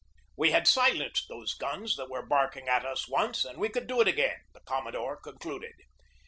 [0.35, 4.01] We had silenced those guns that were barking at us once and we could do
[4.01, 5.75] it again, the commodore concluded.